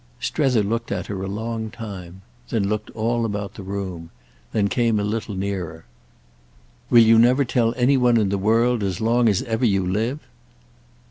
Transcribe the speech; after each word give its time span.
Strether 0.19 0.63
looked 0.63 0.91
at 0.91 1.05
her 1.05 1.21
a 1.21 1.27
long 1.27 1.69
time; 1.69 2.23
then 2.49 2.67
looked 2.67 2.89
all 2.95 3.23
about 3.23 3.53
the 3.53 3.61
room; 3.61 4.09
then 4.51 4.67
came 4.67 4.99
a 4.99 5.03
little 5.03 5.35
nearer. 5.35 5.85
"Will 6.89 7.03
you 7.03 7.19
never 7.19 7.45
tell 7.45 7.75
any 7.77 7.97
one 7.97 8.17
in 8.17 8.29
the 8.29 8.39
world 8.39 8.81
as 8.81 8.99
long 8.99 9.29
as 9.29 9.43
ever 9.43 9.63
you 9.63 9.85
live?" 9.85 10.19